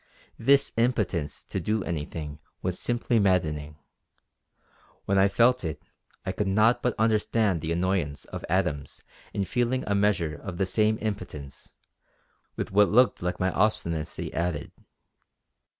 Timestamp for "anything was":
1.83-2.79